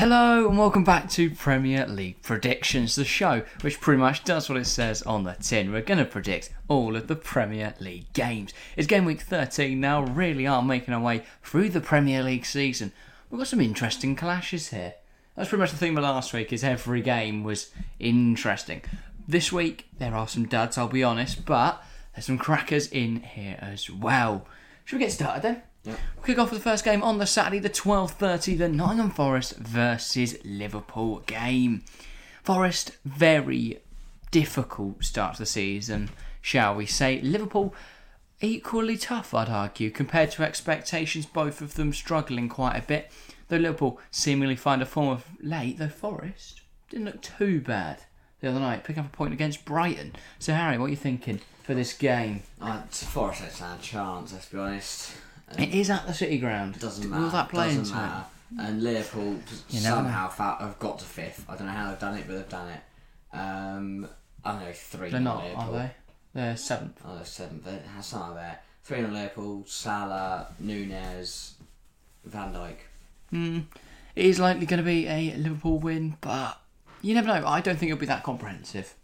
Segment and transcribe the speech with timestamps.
[0.00, 4.56] Hello and welcome back to Premier League Predictions, the show which pretty much does what
[4.56, 5.72] it says on the tin.
[5.72, 8.54] We're going to predict all of the Premier League games.
[8.76, 12.92] It's game week 13 now, really are making our way through the Premier League season.
[13.28, 14.94] We've got some interesting clashes here.
[15.34, 18.82] That's pretty much the theme of last week, is every game was interesting.
[19.26, 21.82] This week there are some duds, I'll be honest, but
[22.14, 24.46] there's some crackers in here as well.
[24.84, 25.62] Should we get started then?
[25.88, 29.56] We'll kick off with the first game on the Saturday, the 12.30, the Nottingham Forest
[29.56, 31.84] versus Liverpool game.
[32.42, 33.80] Forest, very
[34.30, 36.10] difficult start to the season,
[36.42, 37.20] shall we say.
[37.22, 37.74] Liverpool,
[38.40, 43.10] equally tough, I'd argue, compared to expectations, both of them struggling quite a bit.
[43.48, 46.60] Though Liverpool seemingly find a form of late, though Forest
[46.90, 48.00] didn't look too bad
[48.40, 50.14] the other night, picking up a point against Brighton.
[50.38, 52.42] So, Harry, what are you thinking for this game?
[52.60, 55.12] Uh, Forest stand a chance, let's be honest.
[55.56, 56.78] It is at the City Ground.
[56.78, 57.32] Doesn't Will matter.
[57.32, 58.24] that play doesn't matter.
[58.58, 59.38] And Liverpool
[59.68, 61.44] You somehow fa- have got to fifth.
[61.48, 63.36] I don't know how they've done it, but they've done it.
[63.36, 64.08] Um,
[64.44, 65.10] I don't know three.
[65.10, 65.62] They're not, Liverpool.
[65.74, 65.90] are they?
[66.34, 67.00] They're seventh.
[67.04, 67.66] Oh, they're seventh.
[68.02, 68.60] Some there.
[68.84, 69.64] Three on Liverpool.
[69.66, 71.54] Salah, Nunez,
[72.24, 72.76] Van Dijk.
[73.32, 73.64] Mm,
[74.16, 76.58] it is likely going to be a Liverpool win, but
[77.02, 77.46] you never know.
[77.46, 78.94] I don't think it'll be that comprehensive.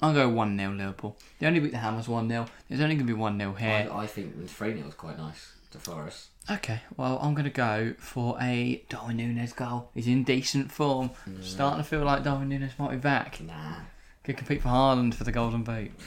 [0.00, 1.16] I'll go 1 0 Liverpool.
[1.38, 2.46] They only beat the Hammers 1 0.
[2.68, 3.88] There's only going to be 1 0 here.
[3.92, 6.28] I, I think three 0 is quite nice to Forest.
[6.50, 9.90] Okay, well, I'm going to go for a Darwin Nunez goal.
[9.94, 11.10] He's in decent form.
[11.28, 11.42] Mm.
[11.42, 13.40] Starting to feel like Darwin Nunez might be back.
[13.40, 13.76] Nah.
[14.24, 15.92] Could compete for Haaland for the Golden Boot.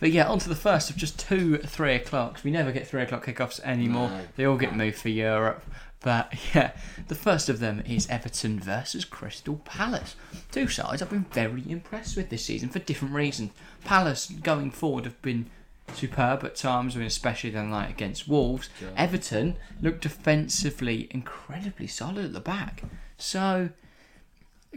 [0.00, 2.42] But yeah, on to the first of just two three o'clocks.
[2.42, 4.08] We never get three o'clock kickoffs anymore.
[4.08, 4.20] No.
[4.34, 5.62] They all get moved for Europe.
[6.00, 6.72] But yeah,
[7.08, 10.16] the first of them is Everton versus Crystal Palace.
[10.50, 13.52] Two sides I've been very impressed with this season for different reasons.
[13.84, 15.50] Palace going forward have been
[15.94, 18.70] superb at times, I mean, especially the night against Wolves.
[18.78, 18.90] Sure.
[18.96, 22.82] Everton looked defensively incredibly solid at the back.
[23.18, 23.70] So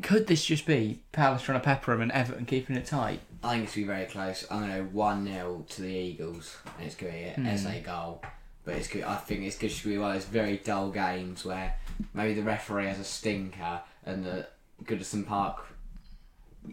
[0.01, 3.21] could this just be Palace trying to pepper them and Everton keeping it tight?
[3.43, 4.45] I think it's going to be very close.
[4.49, 7.45] I'm going to go 1 0 to the Eagles, and it's going to be an
[7.45, 7.57] hmm.
[7.57, 8.23] SA goal.
[8.63, 9.03] But it's good.
[9.03, 11.75] I think it's going to be one of those very dull games where
[12.13, 14.47] maybe the referee has a stinker and the
[14.83, 15.65] Goodison Park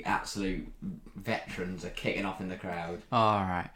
[0.07, 0.67] absolute
[1.15, 3.03] veterans are kicking off in the crowd.
[3.13, 3.69] All right.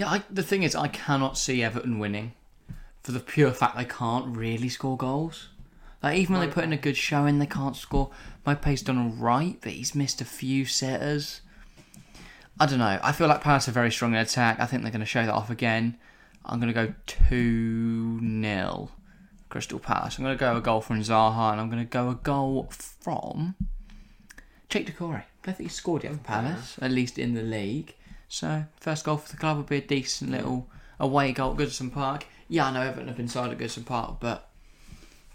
[0.00, 2.32] Yeah, I, the thing is, I cannot see Everton winning
[3.02, 5.48] for the pure fact they can't really score goals.
[6.02, 8.10] Like even when they put in a good showing, they can't score.
[8.46, 11.42] Maupay's done all right, but he's missed a few setters.
[12.58, 12.98] I don't know.
[13.02, 14.58] I feel like Palace are very strong in attack.
[14.58, 15.98] I think they're going to show that off again.
[16.46, 18.90] I'm going to go two 0
[19.50, 20.16] Crystal Palace.
[20.16, 22.70] I'm going to go a goal from Zaha, and I'm going to go a goal
[22.70, 23.54] from
[24.70, 25.16] Cheick Doucouré.
[25.16, 27.96] I don't think he scored yet for Palace, at least in the league.
[28.30, 30.68] So first goal for the club would be a decent little
[30.98, 32.26] away goal at Goodison Park.
[32.48, 34.48] Yeah, I know Everton have been side at Goodison Park, but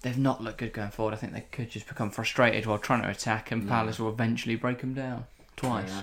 [0.02, 1.14] they've not looked good going forward.
[1.14, 4.56] I think they could just become frustrated while trying to attack, and Palace will eventually
[4.56, 5.26] break them down
[5.56, 5.92] twice.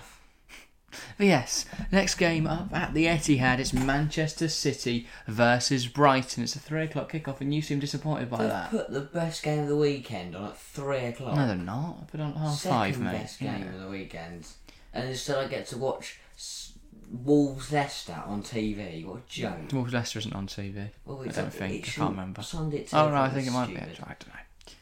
[1.17, 6.43] But yes, next game up at the Etihad, it's Manchester City versus Brighton.
[6.43, 8.71] It's a three o'clock kickoff, and you seem disappointed by They've that.
[8.71, 11.35] put the best game of the weekend on at 3 o'clock.
[11.37, 11.97] No, they're not.
[12.03, 13.13] I put on half Second five, mate.
[13.13, 13.57] best Yeah.
[13.57, 14.47] game of the weekend.
[14.93, 16.72] And instead I get to watch S-
[17.13, 19.05] Wolves Leicester on TV.
[19.05, 19.73] What a joke.
[19.73, 20.89] Wolves Leicester isn't on TV.
[21.05, 21.87] Well, I don't think.
[21.89, 22.43] I can't remember.
[22.43, 23.77] Sunday Oh 10 no, I think it might be.
[23.77, 24.75] I don't know.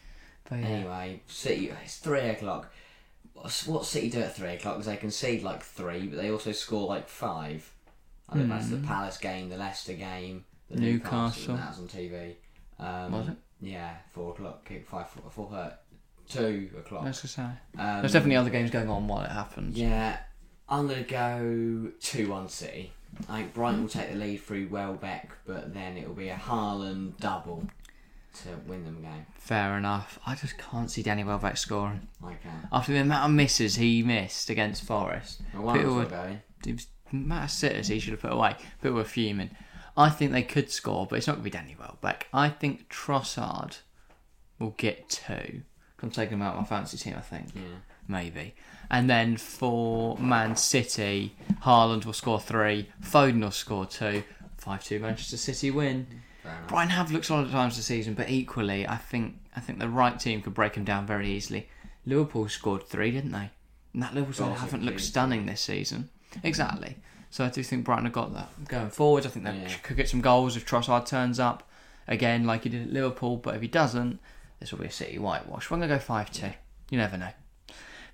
[0.48, 0.66] But yeah.
[0.66, 2.72] Anyway, City, it's 3 o'clock.
[3.34, 6.86] What City do at 3 o'clock is they concede like 3, but they also score
[6.88, 7.72] like 5.
[8.28, 11.56] I think that's the Palace game, the Leicester game, the Newcastle, Newcastle.
[11.56, 12.34] that was on TV.
[12.78, 13.36] Um, Was it?
[13.60, 15.70] Yeah, 4 o'clock, 5, 4, 4, uh,
[16.28, 17.12] 2 o'clock.
[17.14, 17.42] Say.
[17.42, 19.76] Um, There's definitely other games going on while it happens.
[19.76, 20.18] Yeah,
[20.70, 22.92] I'm going to go 2 1 City.
[23.28, 27.19] I think Brighton will take the lead through Welbeck, but then it'll be a Haaland
[27.19, 27.64] double
[28.42, 29.26] to win them a game.
[29.34, 30.19] Fair enough.
[30.26, 32.06] I just can't see Danny Welbeck scoring.
[32.25, 32.69] I can.
[32.72, 36.41] After the amount of misses he missed against Forest, Well, people were, going.
[36.64, 38.54] it was amount of sitters he should have put away.
[38.80, 39.50] People were fuming.
[39.97, 42.28] I think they could score, but it's not going to be Danny Welbeck.
[42.32, 43.78] I think Trossard
[44.60, 45.62] will get two.
[46.03, 47.48] I'm taking him out of my fancy team, I think.
[47.54, 47.62] Yeah.
[48.10, 48.54] Maybe.
[48.91, 54.24] And then for Man City, Haaland will score three, Foden will score two.
[54.59, 56.07] 5 2 Manchester City win.
[56.45, 56.68] Enough.
[56.68, 59.89] Brighton have looked solid at times this season, but equally, I think I think the
[59.89, 61.68] right team could break them down very easily.
[62.04, 63.51] Liverpool scored three, didn't they?
[63.95, 66.10] And that Liverpool side haven't looked stunning this season.
[66.42, 66.97] Exactly.
[67.30, 69.24] So I do think Brighton have got that going forward.
[69.24, 69.74] I think they Yeah.
[69.83, 71.68] could get some goals if Trossard turns up
[72.07, 73.36] again, like he did at Liverpool.
[73.39, 74.18] But if he doesn't,
[74.59, 75.71] this will be a City whitewash.
[75.71, 76.53] We're gonna go five two.
[76.91, 77.30] You never know.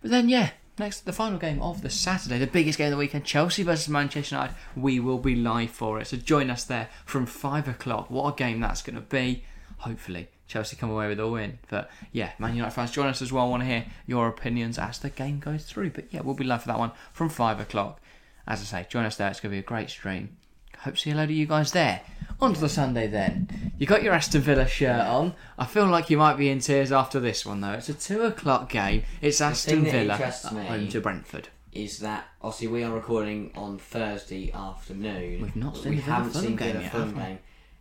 [0.02, 2.96] But then, yeah, next the final game of the Saturday, the biggest game of the
[2.98, 4.54] weekend, Chelsea versus Manchester United.
[4.76, 8.10] We will be live for it, so join us there from five o'clock.
[8.10, 9.44] What a game that's going to be!
[9.78, 11.58] Hopefully, Chelsea come away with a win.
[11.68, 13.46] But yeah, Man United fans, join us as well.
[13.46, 15.90] I want to hear your opinions as the game goes through.
[15.90, 18.00] But yeah, we'll be live for that one from five o'clock.
[18.46, 19.28] As I say, join us there.
[19.28, 20.36] It's going to be a great stream.
[20.80, 22.00] Hope to see a load of you guys there.
[22.40, 23.72] On to the Sunday then.
[23.78, 25.34] You got your Aston Villa shirt on.
[25.58, 27.72] I feel like you might be in tears after this one though.
[27.72, 29.04] It's a two o'clock game.
[29.22, 31.48] It's Aston that Villa interests me- home to Brentford.
[31.72, 35.42] Is that obviously we are recording on Thursday afternoon.
[35.42, 37.16] We've not but seen we the Villa haven't Fulham seen game Villa yet, Fulham have
[37.16, 37.22] we?
[37.22, 37.38] game.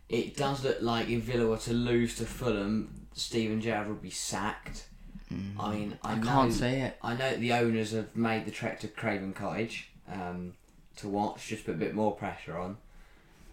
[0.08, 4.10] It does look like if Villa were to lose to Fulham, Steven Gerrard would be
[4.10, 4.86] sacked.
[5.30, 5.34] I
[5.74, 6.18] mean, I, Mm.
[6.18, 6.98] I know, can't say it.
[7.02, 10.52] I know the owners have made the trek to Craven Cottage um,
[10.98, 12.76] to watch, just put a bit more pressure on.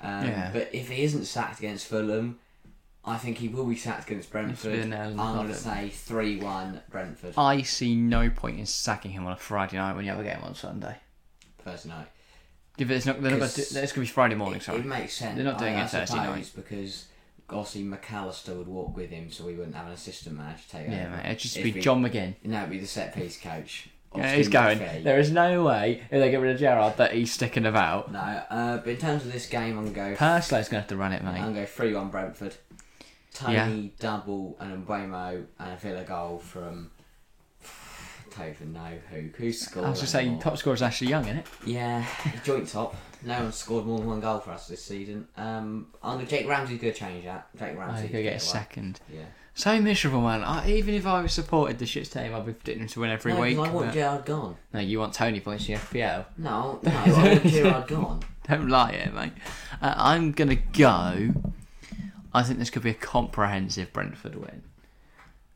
[0.03, 0.49] Um, Yeah.
[0.53, 2.39] But if he isn't sacked against Fulham,
[3.05, 4.73] I think he will be sacked against Brentford.
[4.73, 8.59] be I'm nail in the going to say 3 1 Brentford I see no point
[8.59, 10.95] in sacking him on a Friday night when you have a game on Sunday.
[11.63, 12.07] first night.
[12.77, 14.57] If it's not, they're not gonna do, it's going to be Friday morning.
[14.59, 14.79] It, Sorry.
[14.79, 15.35] it makes sense.
[15.35, 16.51] They're not doing I, it I Thursday night.
[16.55, 17.05] because
[17.49, 21.05] obviously McAllister would walk with him, so we wouldn't have an assistant manager take Yeah,
[21.07, 21.17] over.
[21.17, 21.25] mate.
[21.27, 22.33] It'd just If be we- John McGinn.
[22.43, 23.89] No, it'd be the set piece coach.
[24.15, 24.79] Yeah, he's going.
[24.79, 25.03] MacPhee.
[25.03, 28.11] There is no way if they get rid of Gerrard that he's sticking about.
[28.11, 30.15] No, uh, but in terms of this game, I'm going to go.
[30.15, 31.31] Going to have to run it, mate.
[31.31, 32.55] I'm going to go three one Brentford.
[33.33, 36.91] Toney double and Mbeumo and a Villa goal from.
[38.37, 39.85] Don't even know who who scored.
[39.85, 41.47] I was just saying, top scorer is Ashley Young, isn't it?
[41.65, 42.03] Yeah,
[42.43, 42.95] joint top.
[43.23, 45.27] No one's scored more than one goal for us this season.
[45.37, 47.47] Um, I'm gonna, Jake Ramsey's going to change that.
[47.57, 48.51] Jake Oh, Ramsey's he's going to get a away.
[48.51, 48.99] second.
[49.13, 49.21] Yeah.
[49.55, 50.43] So miserable, man.
[50.43, 53.37] I, even if I supported the shit's team, I'd be predicting to win every no,
[53.37, 53.57] 'cause week.
[53.57, 54.55] I want but- Gerrard gone.
[54.73, 56.25] No, you want Toney points in the FPL.
[56.37, 58.19] No, no, I want Gerrard gone.
[58.49, 59.33] Don't lie here, mate.
[59.81, 61.33] Uh, I'm going to go.
[62.33, 64.63] I think this could be a comprehensive Brentford win.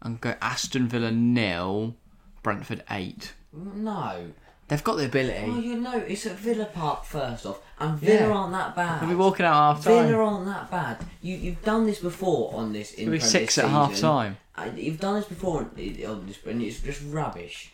[0.01, 1.95] I'm going to go Aston Villa nil,
[2.43, 3.33] Brentford 8.
[3.51, 4.31] No.
[4.67, 5.61] They've got the Oh, ability.
[5.67, 8.33] you know, it's at Villa Park first off, and Villa Yeah.
[8.33, 9.01] aren't that bad.
[9.01, 10.07] They'll be walking out half time.
[10.07, 10.97] Villa aren't that bad.
[11.21, 12.93] You you've done this before on this.
[12.97, 14.37] It'll be six at half time.
[14.55, 17.71] Uh, You've done this before on on this, and it's just rubbish.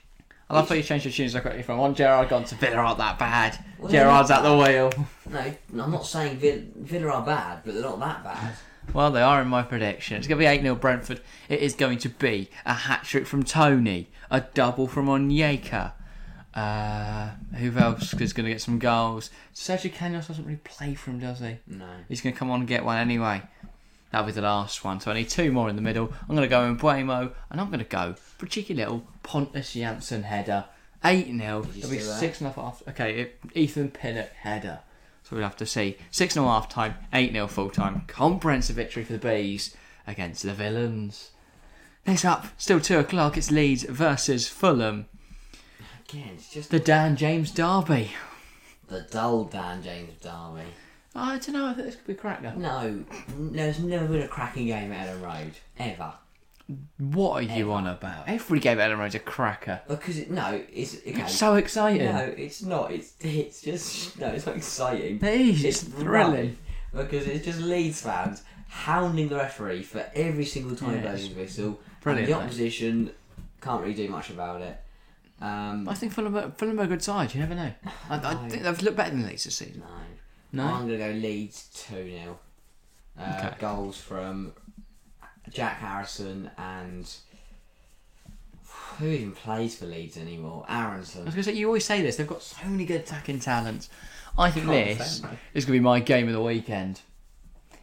[0.50, 2.76] I love how you changed your tunes so quickly from one Gerrard gone to Villa
[2.76, 3.58] aren't that bad.
[3.80, 4.92] Well, Gerrard's at the wheel.
[5.30, 8.54] No, I'm not saying Villa, Villa are bad, but they're not that bad.
[8.94, 10.18] Well, they are in my prediction.
[10.18, 11.22] It's going to be 8 0 Brentford.
[11.48, 15.94] It is going to be a hat trick from Toney, a double from Onyeka.
[16.56, 19.32] Uh, who else is going to get some goals?
[19.56, 21.58] Sergio Canos doesn't really play for him, does he?
[21.68, 21.88] No.
[22.08, 23.42] He's going to come on and get one anyway.
[24.12, 25.00] That'll be the last one.
[25.00, 26.14] So I need two more in the middle.
[26.22, 29.74] I'm going to go Mbeumo, and I'm going to go for a cheeky little Pontus
[29.76, 30.66] Jansson header.
[31.04, 31.68] 8 0.
[31.74, 32.90] you It'll be see 6 0 after.
[32.92, 34.80] Okay, it, Ethan Pinnock header.
[35.24, 35.98] So we'll have to see.
[36.12, 38.04] 6 0 half time, 8 0 full time.
[38.08, 39.76] Comprehensive victory for the Bees
[40.06, 41.32] against the Villains.
[42.06, 45.08] Next up, still 2 o'clock, it's Leeds versus Fulham.
[46.10, 48.12] Again, it's just The Dan James Derby.
[48.88, 50.68] the dull Dan James Derby.
[51.16, 52.54] I don't know, I think this could be a cracker.
[52.58, 53.04] No,
[53.38, 56.14] there's never been a cracking game at Elland Road ever.
[56.98, 58.28] What are you on about?
[58.28, 59.82] Every game at Elland Road's a cracker.
[59.88, 61.22] Because it, no, it's okay.
[61.22, 62.06] It's so exciting.
[62.12, 62.92] No, it's not.
[62.92, 64.28] It's it's just no.
[64.30, 65.18] It's not exciting.
[65.22, 66.58] It is, it's thrilling.
[66.94, 71.02] rubbish, because it's just Leeds fans hounding the referee for every single time Yeah, he
[71.04, 71.80] blows his whistle.
[72.02, 73.12] brilliant, And the opposition
[73.62, 74.80] can't really do much about it.
[75.44, 77.72] Um, I think Fulham are, Fulham are a good side, you never know.
[78.10, 79.84] I, I think they've looked better than Leeds this season.
[80.54, 80.74] no, No?
[80.74, 82.40] I'm gonna go Leeds two 0
[83.20, 83.56] uh, Okay.
[83.60, 84.54] Goals from
[85.50, 87.14] Jack Harrison and
[88.98, 90.66] who even plays for Leeds anymore?
[90.70, 91.22] Aaronson.
[91.22, 93.40] I was going to say, you always say this, they've got so many good attacking
[93.40, 93.90] talents.
[94.38, 95.22] I think Can't this
[95.54, 97.02] is going to be my game of the weekend.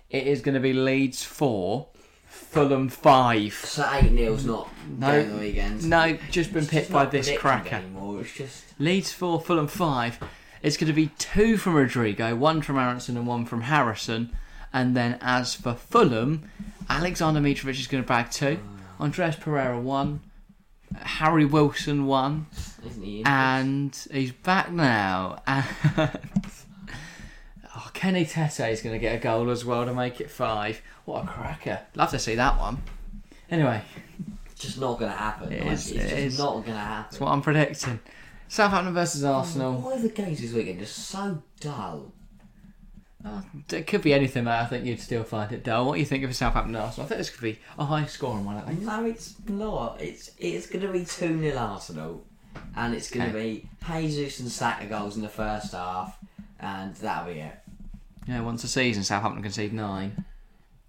[0.09, 1.87] It is going to be Leeds 4,
[2.31, 3.53] Fulham 5.
[3.53, 4.69] So eight 0's not
[4.99, 5.23] No.
[5.23, 5.85] the weekend.
[5.89, 7.77] No, just been It's picked just by this cracker.
[7.77, 8.21] anymore.
[8.23, 10.19] It's just Leeds 4, Fulham 5.
[10.63, 14.31] It's going to be two from Rodrigo, one from Aaronson and one from Harrison.
[14.73, 16.49] And then as for Fulham,
[16.89, 18.59] Aleksandar Mitrovic is going to bag two.
[19.01, 19.05] Oh.
[19.05, 20.21] Andreas Pereira one.
[20.97, 22.47] Harry Wilson one.
[22.87, 23.23] isn't he?
[23.25, 25.43] And he's back now.
[28.01, 30.81] Kenny Tete is going to get a goal as well to make it five.
[31.05, 31.81] What a cracker.
[31.95, 32.81] Love to see that one.
[33.51, 33.83] Anyway,
[34.59, 35.53] just not going to happen.
[35.53, 36.39] It Like, is- it's it just is.
[36.39, 37.07] not going to happen.
[37.11, 38.01] that's what I'm predicting.
[38.49, 39.75] Southampton versus Arsenal.
[39.83, 42.11] Why are the games this weekend just so dull?
[43.23, 44.61] Oh, it could be anything, mate.
[44.61, 45.85] I think you'd still find it dull.
[45.85, 47.05] What do you think of Southampton Arsenal?
[47.05, 48.57] I think this could be a high scoring one.
[48.57, 48.81] I think.
[48.81, 50.01] No, it's not.
[50.01, 51.05] It's it's going to be 2
[51.39, 52.25] 0 Arsenal.
[52.75, 56.17] And it's going to be Jesus and Saka goals in the first half.
[56.59, 57.59] And that'll be it.
[58.31, 60.25] Yeah, once a season, Southampton concede nine.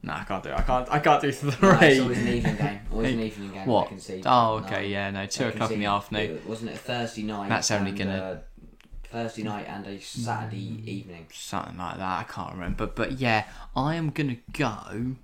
[0.03, 0.49] No, I can't do.
[0.49, 0.59] It.
[0.59, 0.91] I can't.
[0.91, 1.51] I can't do three.
[1.59, 2.79] No, it's always an evening game.
[2.91, 3.65] Always an evening game.
[3.67, 3.91] What?
[4.25, 6.31] Oh, okay, yeah, no, two o'clock in the afternoon.
[6.37, 7.49] it- Wasn't it a Thursday night?
[7.49, 8.37] That's only gonna- uh,
[9.05, 11.27] Thursday night and a Saturday evening.
[11.33, 12.19] something like that.
[12.19, 13.45] I can't remember, but but yeah,
[13.75, 15.15] I am gonna go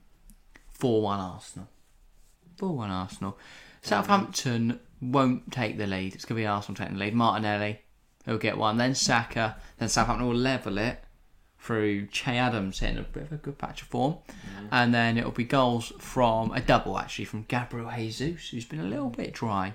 [0.69, 1.67] four one Arsenal.
[2.57, 3.37] 4 1 Arsenal.
[3.83, 6.15] Southampton won't take the lead.
[6.15, 7.13] It's going to be Arsenal taking the lead.
[7.13, 7.81] Martinelli,
[8.25, 8.77] he'll get one.
[8.77, 9.57] Then Saka.
[9.77, 10.99] Then Southampton will level it
[11.67, 14.15] through Che Adams hitting a bit of a good patch of form.
[14.71, 18.83] And then it'll be goals from a double, actually, from Gabriel Jesus, who's been a
[18.85, 19.73] little bit dry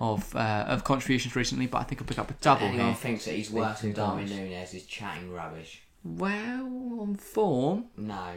[0.00, 2.94] of uh, of contributions recently, but I think he'll pick up a double Anyone here.
[2.96, 4.26] thinks that he's worse than Darwin.
[4.28, 5.82] Nunez is chatting rubbish.
[6.04, 6.66] Well,
[7.00, 8.32] on form, No.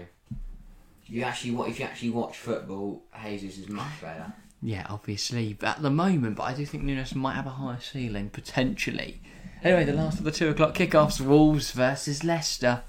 [1.08, 4.32] You actually, if you actually watch football, Jesus is much better.
[4.62, 7.80] Yeah, obviously, but at the moment, but I do think Nunez might have a higher
[7.82, 9.22] ceiling potentially.
[9.64, 12.84] Anyway, the last of the two o'clock kickoffs: Wolves versus Leicester.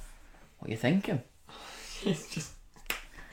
[0.63, 1.21] What are you thinking?
[2.05, 2.53] it's just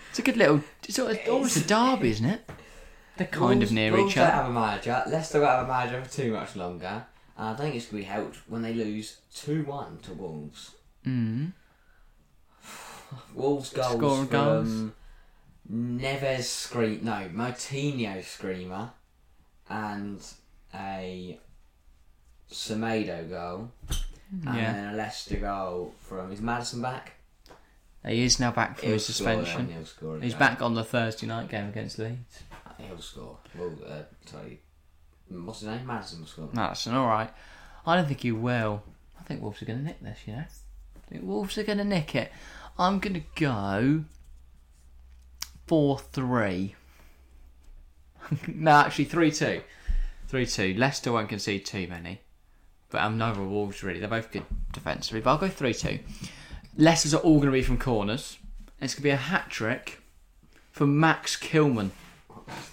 [0.10, 0.64] It's a good little.
[0.84, 2.50] It's sort of, almost a derby, isn't it?
[3.18, 5.04] They're kind of near Wolves each don't have a manager.
[5.06, 7.06] Leicester won't have a manager for too much longer.
[7.38, 10.72] And I think it's going to be helped when they lose 2 1 to Wolves.
[11.06, 11.52] Mm.
[13.36, 14.94] Wolves goals Scoring from
[15.72, 17.02] Neves Scream.
[17.04, 18.90] No, Moutinho Screamer.
[19.70, 20.20] And
[20.74, 21.40] a
[22.52, 23.72] Semedo goal.
[24.32, 26.32] And Yeah, then a Leicester goal from.
[26.32, 27.19] Is Maddison back?
[28.06, 29.68] He is now back from his suspension.
[29.68, 32.44] He'll score He's back on the Thursday night game against Leeds.
[32.78, 33.38] He'll score.
[33.58, 34.62] Well, uh, sorry.
[35.28, 35.86] What's his name?
[35.86, 36.50] Maddison will score.
[36.54, 37.30] That's all right.
[37.86, 38.84] I don't think he will.
[39.20, 40.20] I think Wolves are going to nick this.
[40.26, 42.32] You know, I think Wolves are going to nick it.
[42.78, 44.06] I'm going to go
[45.68, 46.76] four three.
[48.48, 49.62] no, actually three two.
[50.28, 50.74] Three two.
[50.76, 52.22] Leicester won't concede too many,
[52.90, 54.00] but I'm neither Wolves really.
[54.00, 56.00] They're both good defensively, but I'll go three two.
[56.78, 58.38] Leicester's are all going to be from corners.
[58.80, 60.02] And it's going to be a hat trick
[60.72, 61.92] for Max Kilman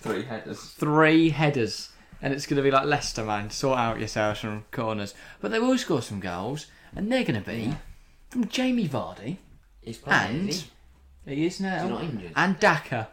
[0.01, 0.61] Three headers.
[0.61, 1.91] three headers,
[2.23, 3.51] and it's going to be like Leicester, man.
[3.51, 7.47] Sort out yourselves from corners, but they will score some goals, and they're going to
[7.47, 7.75] be
[8.31, 9.37] from Jamie Vardy.
[9.83, 10.41] He's playing.
[10.41, 10.65] And is
[11.27, 11.47] he?
[11.47, 12.33] is now, He's not injured.
[12.37, 13.09] and Daka.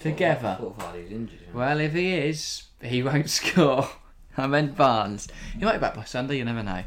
[0.00, 0.56] Together.
[0.58, 1.38] I thought Vardy was injured.
[1.54, 3.88] Well, if he is, he won't score.
[4.36, 5.28] I meant Barnes.
[5.58, 6.36] He might be back by Sunday.
[6.38, 6.82] You never know.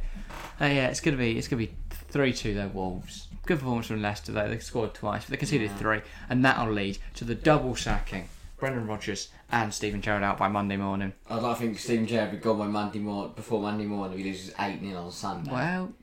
[0.61, 1.75] Uh, yeah, it's going to be it's going to be
[2.09, 2.67] three two though.
[2.67, 3.27] Wolves.
[3.45, 4.47] Good performance from Leicester though.
[4.47, 8.27] They scored twice, but they conceded three, and that'll lead to the double sacking.
[8.57, 11.13] Brendan Rodgers and Steven Gerrard out by Monday morning.
[11.29, 14.19] I'd like to think Steven Gerrard would be gone by Monday morning, before Monday morning,
[14.19, 15.49] if he loses 8 0 on Sunday.
[15.51, 15.93] Well,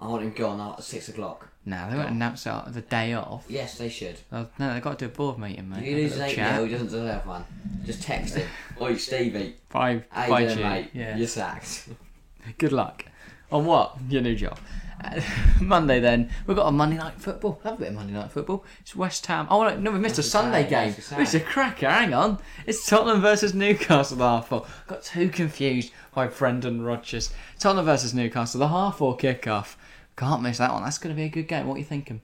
[0.00, 1.48] I want him gone at 6 o'clock.
[1.64, 3.44] No, they won't announce it the day off.
[3.48, 4.18] Yes, they should.
[4.32, 5.78] Oh, no, they've got to do a board meeting, mate.
[5.80, 6.54] If he loses 8 chat.
[6.54, 7.44] 0, he doesn't deserve one.
[7.84, 8.48] Just text him.
[8.80, 9.56] Oi, Stevie.
[9.68, 10.62] Bye, How bye, you doing, G.
[10.64, 10.90] mate?
[10.92, 11.16] Yeah.
[11.16, 11.88] You're sacked.
[12.58, 13.04] Good luck.
[13.50, 13.96] On what?
[14.08, 14.58] Your new job.
[15.60, 17.60] Monday then, we've got a Monday night football.
[17.64, 18.64] Love a bit of Monday night football.
[18.80, 19.46] It's West Ham.
[19.50, 20.94] Oh no, we missed a Sunday game.
[20.96, 21.88] It's a cracker.
[21.88, 22.38] Hang on.
[22.66, 24.18] It's Tottenham versus Newcastle.
[24.18, 24.66] The half four.
[24.86, 27.32] Got too confused by Brendan Rodgers.
[27.58, 28.60] Tottenham versus Newcastle.
[28.60, 29.76] The half four kickoff.
[30.16, 30.84] Can't miss that one.
[30.84, 31.66] That's going to be a good game.
[31.66, 32.20] What are you thinking?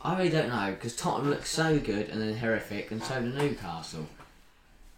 [0.00, 3.28] I really don't know because Tottenham looks so good and then horrific, and so do
[3.28, 4.06] Newcastle.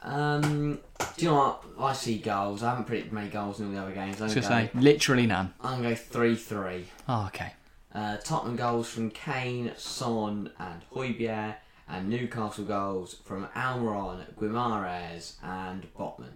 [0.03, 0.79] Um,
[1.17, 1.65] do you know what?
[1.79, 2.63] I see goals.
[2.63, 4.21] I haven't predicted many goals in all the other games.
[4.21, 5.53] I'm was going going to to say literally none.
[5.61, 6.87] I'm gonna go three three.
[7.09, 7.53] Oh, okay.
[7.95, 11.57] Uh, Tottenham goals from Kane, Son, and Højbjerg,
[11.89, 16.35] and Newcastle goals from Almiron, Guimarães, and Botman.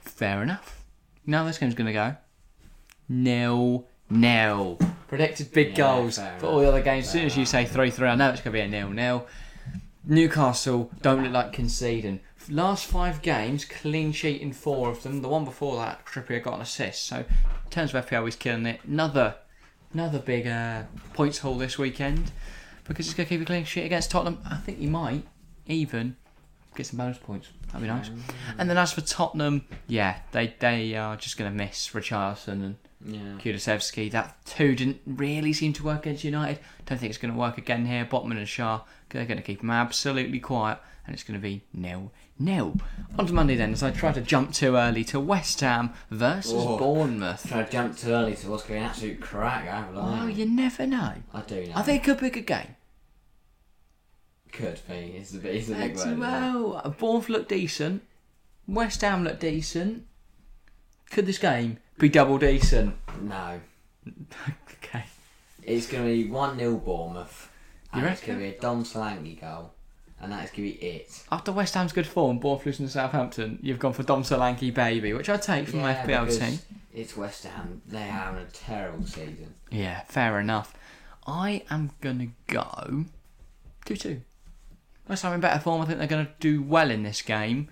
[0.00, 0.84] Fair enough.
[1.24, 2.16] Now this game's going to go
[3.08, 4.78] nil nil.
[5.08, 7.06] Predicted big Yeah, goals for all the other games.
[7.06, 8.90] As soon as you say three three, I know it's going to be a nil
[8.90, 9.26] nil.
[10.06, 12.20] Newcastle don't look like conceding.
[12.48, 15.20] Last five games, clean sheet in four of them.
[15.20, 17.06] The one before that, Trippier got an assist.
[17.06, 18.80] So, in terms of FPL, he's killing it.
[18.84, 19.34] Another,
[19.92, 22.30] another big uh, points haul this weekend
[22.84, 24.38] because he's going to keep a clean sheet against Tottenham.
[24.48, 25.26] I think he might
[25.66, 26.16] even
[26.76, 27.48] get some bonus points.
[27.66, 28.10] That'd be nice.
[28.58, 32.76] And then as for Tottenham, yeah, they they are just going to miss Richarlison and
[33.06, 33.38] Yeah.
[33.40, 34.10] Kulusevski.
[34.10, 36.58] That two didn't really seem to work against United.
[36.86, 38.04] Don't think it's going to work again here.
[38.04, 41.62] Botman and Schär, they're going to keep them absolutely quiet, and it's going to be
[41.72, 42.76] nil nil.
[43.18, 46.52] On to Monday then, as I try to jump too early to West Ham versus
[46.54, 46.76] Oh.
[46.78, 47.46] Bournemouth.
[47.48, 49.62] Try to jump too early to what's going to be an absolute crack.
[49.68, 50.36] I haven't Oh, lied.
[50.36, 51.14] you never know.
[51.32, 51.72] I do know.
[51.76, 52.74] I think it could be a good game.
[54.52, 54.94] could be.
[55.16, 55.98] It's a, it's a big word.
[55.98, 58.02] isn't well, Bournemouth look decent.
[58.66, 60.06] West Ham look decent.
[61.10, 62.94] Could this game be double decent?
[63.20, 63.60] No.
[64.84, 65.04] Okay.
[65.62, 67.50] It's going to be 1 0 Bournemouth.
[67.94, 68.38] You And it's reckon?
[68.38, 69.72] going to be a Dom Solanke goal.
[70.20, 71.24] And that is going to be it.
[71.30, 75.12] After West Ham's good form, Bournemouth losing to Southampton, you've gone for Dom Solanke baby,
[75.12, 76.58] which I take from Yeah, my FPL team.
[76.94, 77.82] It's West Ham.
[77.86, 79.54] They're having a terrible season.
[79.70, 80.74] Yeah, fair enough.
[81.26, 83.04] I am gonna go
[83.84, 84.22] two two.
[85.06, 85.82] West Ham in better form.
[85.82, 87.68] I think they're gonna do well in this game,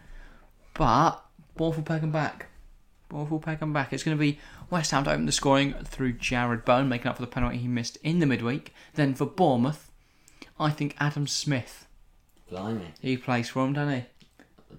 [0.75, 1.25] but
[1.57, 2.47] Bournemouth will peg them back.
[3.15, 3.93] Bournemouth will peg them back.
[3.93, 4.41] It's gonna be
[4.71, 7.69] West Ham to open the scoring through Jarrod Bowen, making up for the penalty he
[7.69, 8.75] missed in the midweek.
[8.95, 9.93] Then for Bournemouth,
[10.59, 11.87] I think Adam Smith.
[12.51, 12.89] Blimey.
[13.01, 14.05] He plays for him, doesn't he?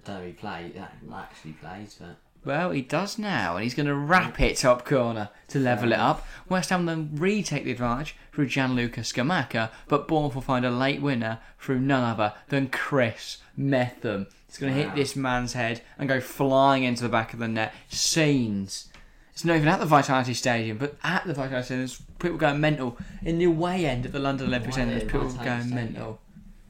[0.04, 0.70] Don't he play,
[1.10, 2.18] actually plays, but.
[2.44, 5.98] Well, he does now, and he's going to wrap it top corner to level it
[5.98, 6.24] up.
[6.48, 11.00] West Ham then retake the advantage through Gianluca Scamacca, but Bournemouth will find a late
[11.00, 14.26] winner through none other than Chris Mepham.
[14.56, 17.46] He's going to hit this man's head and go flying into the back of the
[17.48, 17.74] net.
[17.88, 18.88] Scenes.
[19.34, 22.58] It's not even at the Vitality Stadium, but at the Vitality Stadium, there's people going
[22.58, 22.96] mental.
[23.22, 25.92] In the away end of the London Olympic the there's people Vitality going Stadium?
[25.92, 26.20] mental.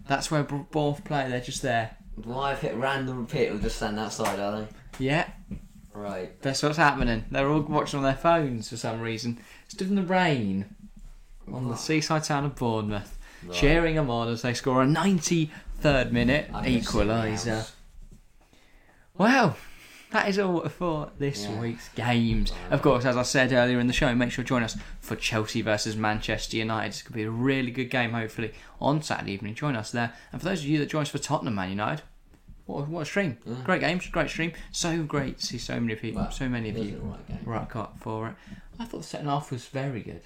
[0.09, 1.29] That's where Bo- Bournemouth play.
[1.29, 1.97] They're just there.
[2.25, 4.67] Why have hit random people just stand outside, are they?
[5.05, 5.29] Yeah,
[5.95, 6.43] Right.
[6.43, 7.25] That's what's happening.
[7.31, 9.39] They're all watching on their phones for some reason.
[9.69, 10.67] Stood in the rain
[11.53, 13.55] on the seaside town of Bournemouth, Right.
[13.57, 17.71] cheering them on as they score a 93rd minute I can see the equaliser.
[19.19, 19.57] Well,
[20.11, 21.61] that is all for this Yeah.
[21.61, 22.53] week's games.
[22.71, 25.17] Of course, as I said earlier in the show, make sure to join us for
[25.17, 26.89] Chelsea versus Manchester United.
[26.89, 29.55] It's going to be a really good game, hopefully, on Saturday evening.
[29.55, 30.13] Join us there.
[30.33, 32.03] And for those of you that join us for Tottenham Man United,
[32.67, 33.39] what, what a stream.
[33.65, 34.53] Great games, great stream.
[34.73, 37.39] So great to see so many people, Well, so many of you game.
[37.45, 38.35] rock up for it.
[38.79, 40.23] I thought the second half was very good.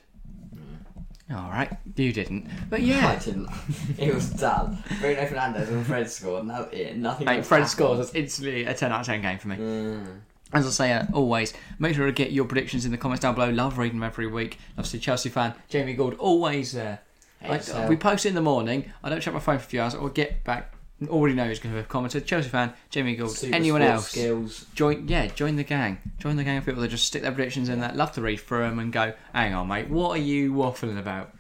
[1.33, 3.19] All right, you didn't, but I yeah.
[3.19, 3.49] didn't.
[3.99, 4.77] It was dull.
[5.01, 6.45] Bruno Fernandes and Fred scored.
[6.45, 7.27] No, nothing.
[7.27, 7.69] Mate, Fred happened.
[7.71, 7.99] scores.
[7.99, 9.57] That's instantly a 10 out of 10 game for me.
[9.57, 10.21] Mm.
[10.53, 13.35] As I say, uh, always, make sure to get your predictions in the comments down
[13.37, 13.51] below.
[13.51, 14.59] Love reading them every week.
[14.77, 17.01] Obviously, Chelsea fan, Jamie Gould, always there.
[17.43, 18.93] I, we post it in the morning.
[19.03, 19.95] I don't check my phone for a few hours.
[19.95, 20.75] I'll get back.
[21.09, 22.27] Already know who's going to have commented.
[22.27, 23.31] Chelsea fan, Jamie Gould.
[23.31, 24.09] Super Anyone else?
[24.09, 24.67] Skills.
[24.75, 25.99] Join, yeah, join the gang.
[26.19, 27.93] Join the gang of people that just stick their predictions in there.
[27.95, 31.35] Love to read through them and go, hang on, mate, what are you waffling about?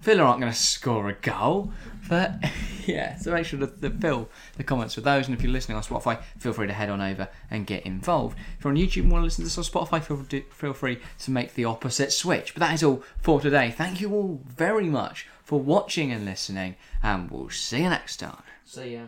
[0.00, 1.72] Villa aren't going to score a goal,
[2.08, 2.34] but
[2.86, 3.16] yeah.
[3.16, 5.26] So make sure to, to fill the comments with those.
[5.26, 8.36] And if you're listening on Spotify, feel free to head on over and get involved.
[8.58, 10.98] If you're on YouTube and want to listen to this on Spotify, feel, feel free
[11.20, 12.52] to make the opposite switch.
[12.52, 13.70] But that is all for today.
[13.70, 16.74] Thank you all very much for watching and listening,
[17.04, 18.42] and we'll see you next time.
[18.64, 19.06] See ya.